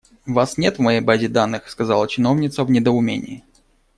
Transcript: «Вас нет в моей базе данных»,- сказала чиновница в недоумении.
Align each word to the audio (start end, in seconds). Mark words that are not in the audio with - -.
«Вас 0.25 0.57
нет 0.57 0.77
в 0.77 0.81
моей 0.81 0.99
базе 0.99 1.27
данных»,- 1.27 1.69
сказала 1.69 2.07
чиновница 2.07 2.63
в 2.63 2.71
недоумении. 2.71 3.43